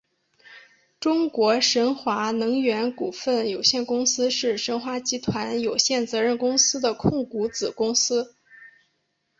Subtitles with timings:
[0.99, 8.33] 中国神华能源股份有限公司是神华集团有限责任公司的控股子公司。